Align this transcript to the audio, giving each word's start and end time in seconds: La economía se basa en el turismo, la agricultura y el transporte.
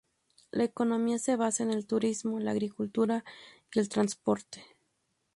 La 0.49 0.63
economía 0.63 1.19
se 1.19 1.35
basa 1.35 1.61
en 1.61 1.69
el 1.69 1.85
turismo, 1.85 2.39
la 2.39 2.49
agricultura 2.49 3.23
y 3.71 3.77
el 3.77 3.87
transporte. 3.87 4.65